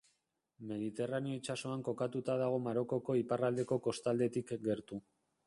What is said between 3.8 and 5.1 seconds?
kostaldetik gertu.